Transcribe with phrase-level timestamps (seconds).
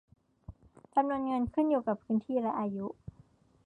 [0.93, 2.87] จำนวนเงินขึ้นกับพื้นที่และอายุ